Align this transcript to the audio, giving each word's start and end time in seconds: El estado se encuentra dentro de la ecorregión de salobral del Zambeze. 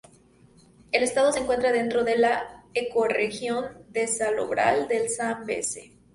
El 0.91 1.03
estado 1.03 1.31
se 1.31 1.41
encuentra 1.41 1.71
dentro 1.71 2.03
de 2.03 2.17
la 2.17 2.65
ecorregión 2.73 3.85
de 3.91 4.07
salobral 4.07 4.87
del 4.87 5.11
Zambeze. 5.11 5.91